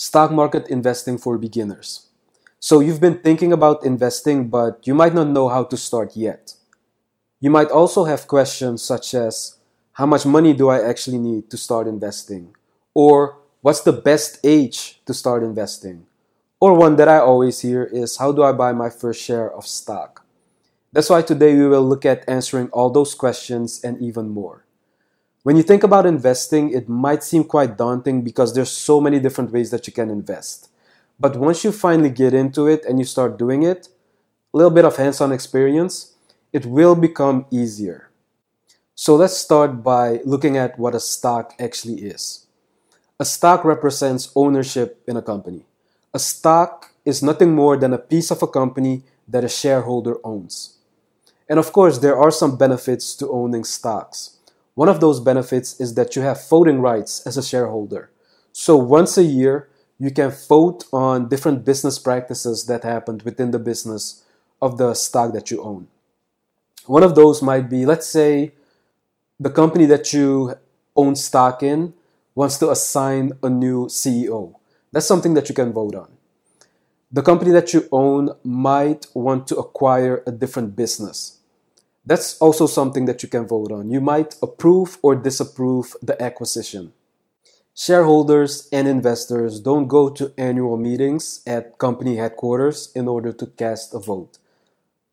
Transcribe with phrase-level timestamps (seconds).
[0.00, 2.06] stock market investing for beginners.
[2.58, 6.54] So you've been thinking about investing, but you might not know how to start yet.
[7.38, 9.58] You might also have questions such as
[9.92, 12.56] how much money do I actually need to start investing?
[12.94, 16.06] Or what's the best age to start investing?
[16.60, 19.66] Or one that I always hear is how do I buy my first share of
[19.66, 20.24] stock?
[20.94, 24.64] That's why today we will look at answering all those questions and even more.
[25.42, 29.52] When you think about investing, it might seem quite daunting because there's so many different
[29.52, 30.68] ways that you can invest.
[31.18, 33.88] But once you finally get into it and you start doing it,
[34.52, 36.14] a little bit of hands-on experience,
[36.52, 38.10] it will become easier.
[38.94, 42.46] So let's start by looking at what a stock actually is.
[43.18, 45.64] A stock represents ownership in a company.
[46.12, 50.76] A stock is nothing more than a piece of a company that a shareholder owns.
[51.48, 54.36] And of course, there are some benefits to owning stocks.
[54.80, 58.10] One of those benefits is that you have voting rights as a shareholder.
[58.50, 63.58] So once a year, you can vote on different business practices that happened within the
[63.58, 64.24] business
[64.62, 65.88] of the stock that you own.
[66.86, 68.54] One of those might be, let's say,
[69.38, 70.54] the company that you
[70.96, 71.92] own stock in
[72.34, 74.54] wants to assign a new CEO.
[74.92, 76.08] That's something that you can vote on.
[77.12, 81.39] The company that you own might want to acquire a different business.
[82.10, 83.88] That's also something that you can vote on.
[83.88, 86.92] You might approve or disapprove the acquisition.
[87.72, 93.94] Shareholders and investors don't go to annual meetings at company headquarters in order to cast
[93.94, 94.38] a vote.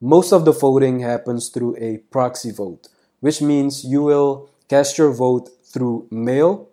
[0.02, 2.88] Most of the voting happens through a proxy vote,
[3.20, 6.68] which means you will cast your vote through mail,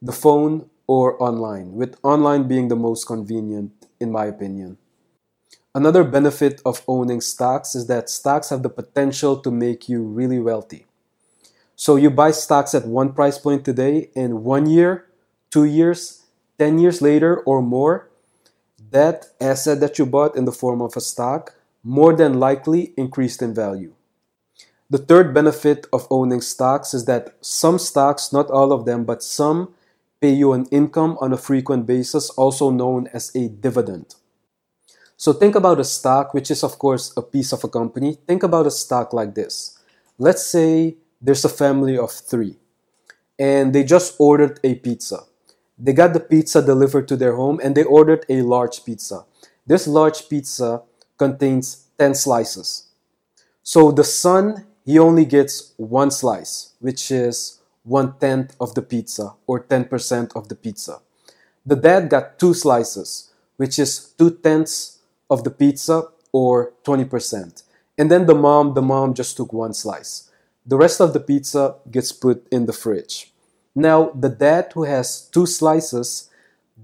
[0.00, 4.78] the phone, or online, with online being the most convenient, in my opinion.
[5.78, 10.40] Another benefit of owning stocks is that stocks have the potential to make you really
[10.40, 10.86] wealthy.
[11.76, 15.06] So you buy stocks at one price point today, and one year,
[15.52, 16.24] two years,
[16.58, 18.10] 10 years later, or more,
[18.90, 23.40] that asset that you bought in the form of a stock more than likely increased
[23.40, 23.94] in value.
[24.90, 29.22] The third benefit of owning stocks is that some stocks, not all of them, but
[29.22, 29.74] some
[30.20, 34.16] pay you an income on a frequent basis, also known as a dividend.
[35.20, 38.18] So think about a stock, which is, of course, a piece of a company.
[38.24, 39.76] Think about a stock like this.
[40.16, 42.54] Let's say there's a family of three,
[43.36, 45.24] and they just ordered a pizza.
[45.76, 49.24] They got the pizza delivered to their home, and they ordered a large pizza.
[49.66, 50.82] This large pizza
[51.18, 52.86] contains 10 slices.
[53.64, 59.34] So the son, he only gets one slice, which is one tenth of the pizza
[59.48, 61.00] or 10% of the pizza.
[61.66, 64.97] The dad got two slices, which is two tenths
[65.30, 67.62] of the pizza or 20%.
[67.96, 70.30] And then the mom, the mom just took one slice.
[70.64, 73.32] The rest of the pizza gets put in the fridge.
[73.74, 76.30] Now, the dad who has two slices,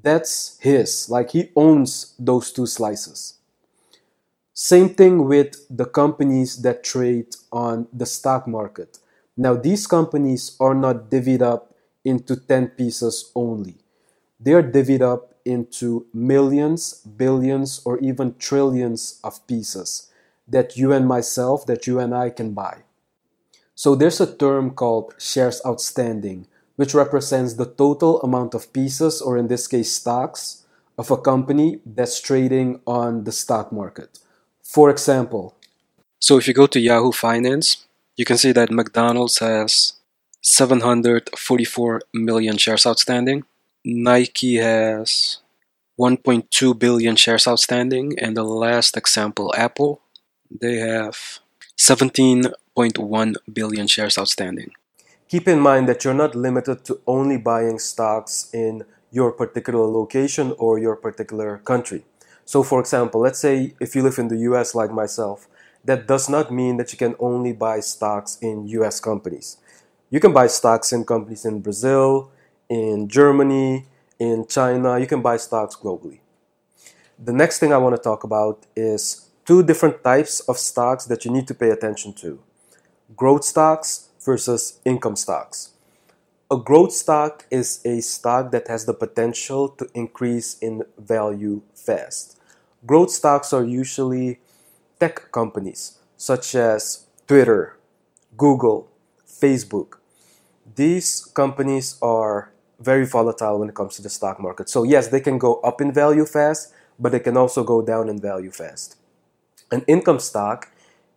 [0.02, 1.10] that's his.
[1.10, 3.34] Like he owns those two slices.
[4.52, 8.98] Same thing with the companies that trade on the stock market.
[9.36, 13.76] Now, these companies are not divvied up into 10 pieces only.
[14.38, 20.10] They are divvied up into millions, billions, or even trillions of pieces
[20.46, 22.82] that you and myself, that you and I can buy.
[23.74, 26.46] So there's a term called shares outstanding,
[26.76, 30.64] which represents the total amount of pieces, or in this case, stocks,
[30.96, 34.20] of a company that's trading on the stock market.
[34.62, 35.56] For example,
[36.20, 37.84] so if you go to Yahoo Finance,
[38.16, 39.94] you can see that McDonald's has
[40.40, 43.44] 744 million shares outstanding.
[43.84, 45.38] Nike has
[45.98, 48.18] 1.2 billion shares outstanding.
[48.18, 50.00] And the last example, Apple,
[50.50, 51.40] they have
[51.78, 54.70] 17.1 billion shares outstanding.
[55.28, 60.54] Keep in mind that you're not limited to only buying stocks in your particular location
[60.58, 62.04] or your particular country.
[62.44, 65.48] So, for example, let's say if you live in the US like myself,
[65.84, 69.58] that does not mean that you can only buy stocks in US companies.
[70.10, 72.30] You can buy stocks in companies in Brazil,
[72.68, 73.86] in Germany,
[74.18, 74.98] in China.
[74.98, 76.20] You can buy stocks globally.
[77.18, 81.24] The next thing I want to talk about is two different types of stocks that
[81.24, 82.40] you need to pay attention to
[83.16, 85.72] growth stocks versus income stocks.
[86.50, 92.38] A growth stock is a stock that has the potential to increase in value fast.
[92.86, 94.40] Growth stocks are usually
[95.00, 97.76] tech companies such as Twitter,
[98.36, 98.88] Google,
[99.26, 99.98] Facebook.
[100.74, 102.52] These companies are
[102.84, 104.68] very volatile when it comes to the stock market.
[104.68, 108.08] So, yes, they can go up in value fast, but they can also go down
[108.08, 108.96] in value fast.
[109.70, 110.70] An income stock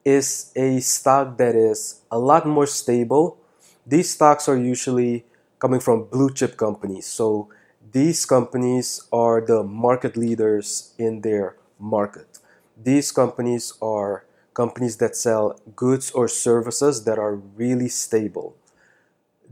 [0.06, 3.38] is a stock that is a lot more stable.
[3.86, 5.26] These stocks are usually
[5.60, 7.06] coming from blue chip companies.
[7.06, 7.50] So,
[7.92, 12.40] these companies are the market leaders in their market.
[12.76, 18.56] These companies are companies that sell goods or services that are really stable.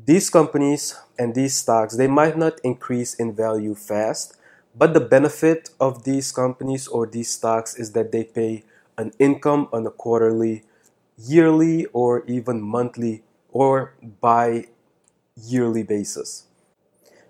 [0.04, 4.36] These companies and these stocks, they might not increase in value fast,
[4.76, 8.64] but the benefit of these companies or these stocks is that they pay
[8.98, 10.64] an income on a quarterly,
[11.18, 14.66] yearly, or even monthly or bi
[15.36, 16.44] yearly basis.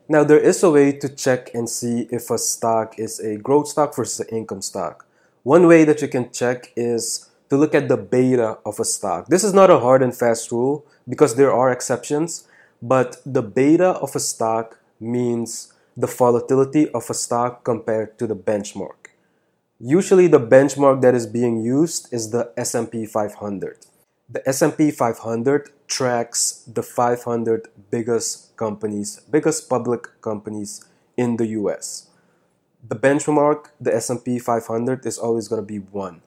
[0.07, 3.67] Now, there is a way to check and see if a stock is a growth
[3.67, 5.05] stock versus an income stock.
[5.43, 9.27] One way that you can check is to look at the beta of a stock.
[9.27, 12.47] This is not a hard and fast rule because there are exceptions,
[12.81, 18.35] but the beta of a stock means the volatility of a stock compared to the
[18.35, 19.11] benchmark.
[19.79, 23.85] Usually the benchmark that is being used is the S&P 500.
[24.29, 30.83] The S&P 500 tracks the 500 biggest companies, biggest public companies
[31.15, 32.09] in the US.
[32.87, 36.21] The benchmark, the S&P 500 is always going to be 1.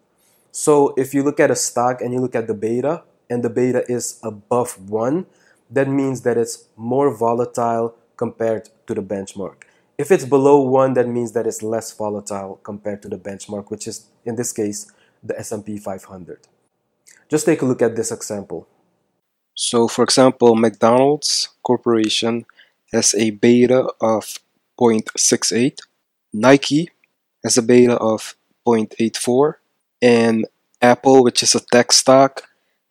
[0.50, 3.50] So if you look at a stock and you look at the beta and the
[3.50, 5.26] beta is above 1,
[5.70, 9.64] that means that it's more volatile compared to the benchmark.
[9.96, 13.86] If it's below 1, that means that it's less volatile compared to the benchmark, which
[13.86, 14.90] is in this case
[15.22, 16.46] the S&P 500.
[17.28, 18.68] Just take a look at this example.
[19.54, 22.46] So for example, McDonald's Corporation
[22.92, 24.38] has a beta of
[24.80, 25.78] 0.68,
[26.32, 26.90] Nike
[27.42, 28.36] has a beta of
[28.66, 29.54] 0.84,
[30.00, 30.46] and
[30.80, 32.44] Apple, which is a tech stock,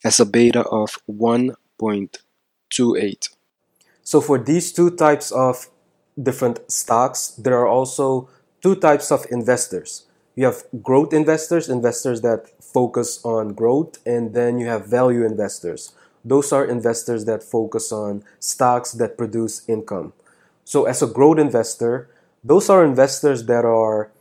[0.03, 0.99] has a beta of
[2.71, 3.29] 1.28.
[4.03, 5.67] So for these two types of
[6.21, 8.29] different stocks, there are also
[8.61, 10.05] two types of investors.
[10.35, 15.93] You have growth investors, investors that focus on growth, and then you have value investors.
[16.23, 20.13] Those are investors that focus on stocks that produce income.
[20.63, 22.09] So, as a growth investor,
[22.43, 24.11] those are investors that are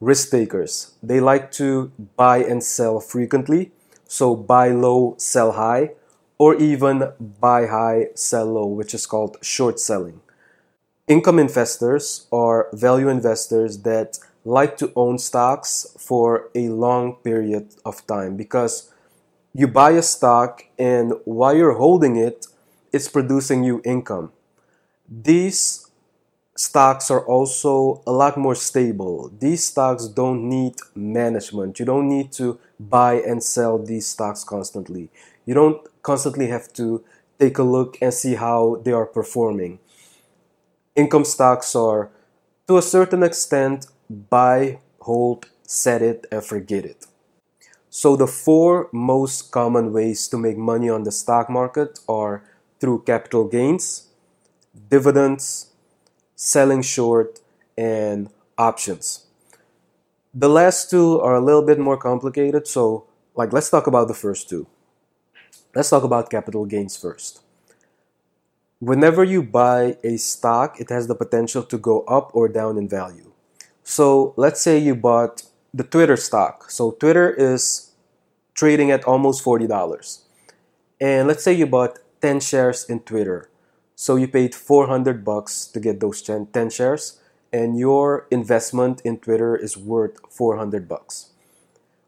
[0.00, 0.92] risk takers.
[1.02, 3.72] They like to buy and sell frequently.
[4.06, 5.92] So, buy low, sell high,
[6.38, 10.20] or even buy high, sell low, which is called short selling.
[11.06, 18.06] Income investors are value investors that like to own stocks for a long period of
[18.06, 18.92] time because
[19.54, 22.46] you buy a stock and while you're holding it,
[22.92, 24.32] it's producing you income.
[25.08, 25.90] These
[26.56, 29.32] stocks are also a lot more stable.
[29.38, 31.78] These stocks don't need management.
[31.78, 35.10] You don't need to buy and sell these stocks constantly.
[35.46, 37.02] You don't constantly have to
[37.40, 39.80] take a look and see how they are performing
[40.96, 42.10] income stocks are,
[42.68, 47.06] to a certain extent, buy, hold, set it, and forget it.
[47.90, 52.42] So, the four most common ways to make money on the stock market are
[52.80, 54.08] through capital gains,
[54.90, 55.70] dividends,
[56.34, 57.40] selling short,
[57.78, 59.26] and options.
[60.32, 64.14] The last two are a little bit more complicated, so like let's talk about the
[64.14, 64.66] first two.
[65.74, 67.44] Let's talk about capital gains first
[68.84, 72.88] whenever you buy a stock, it has the potential to go up or down in
[72.88, 73.32] value.
[73.82, 75.42] So let's say you bought
[75.72, 76.70] the Twitter stock.
[76.70, 77.92] So Twitter is
[78.54, 80.22] trading at almost $40.
[81.00, 83.50] And let's say you bought 10 shares in Twitter.
[83.96, 87.20] So you paid 400 bucks to get those 10, 10 shares
[87.52, 91.30] and your investment in Twitter is worth 400 bucks.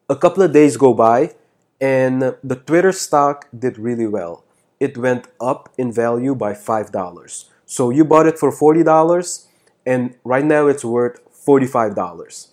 [0.09, 1.35] A couple of days go by
[1.81, 4.45] and the Twitter stock did really well
[4.81, 7.45] it went up in value by $5.
[7.65, 9.47] So you bought it for $40
[9.85, 12.49] and right now it's worth $45.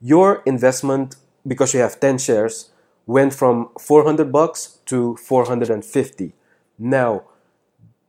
[0.00, 2.70] Your investment because you have 10 shares
[3.06, 6.32] went from 400 bucks to 450.
[6.78, 7.24] Now,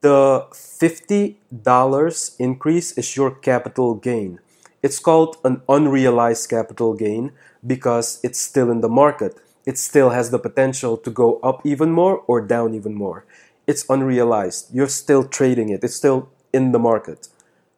[0.02, 4.40] the $50 increase is your capital gain.
[4.82, 7.32] It's called an unrealized capital gain
[7.66, 11.92] because it's still in the market it still has the potential to go up even
[11.92, 13.26] more or down even more.
[13.68, 14.74] It's unrealized.
[14.74, 17.28] You're still trading it, it's still in the market.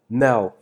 [0.10, 0.54] Now,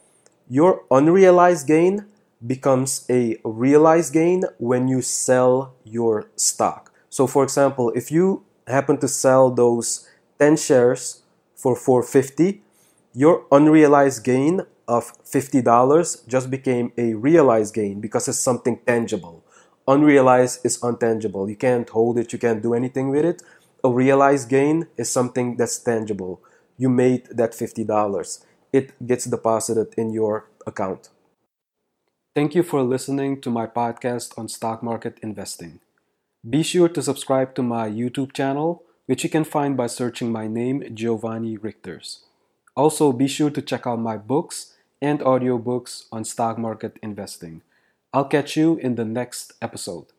[0.48, 2.05] your unrealized gain
[2.46, 6.91] becomes a realized gain when you sell your stock.
[7.10, 10.08] So, for example, if you happen to sell those
[10.39, 11.24] 10 shares
[11.55, 12.62] for 450,
[13.13, 19.45] your unrealized gain of $50 just became a realized gain because it's something tangible
[19.88, 21.50] unrealized is untangible.
[21.50, 23.42] You can't hold it, you can't do anything with it.
[23.84, 26.42] A realized gain is something that's tangible.
[26.77, 28.46] You made that $50.
[28.74, 31.10] It gets deposited in your account.
[32.36, 35.80] Thank you for listening to my podcast on stock market investing.
[36.48, 40.48] Be sure to subscribe to my YouTube channel, which you can find by searching my
[40.48, 42.20] name, Giovanni Rigters.
[42.75, 47.62] Also, be sure to check out my books and audiobooks on stock market investing.
[48.16, 50.15] I'll catch you in the next episode.